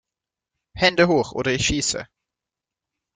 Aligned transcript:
Hände 0.73 1.07
Hoch 1.07 1.31
oder 1.33 1.51
ich 1.51 1.63
Schieße! 1.67 2.07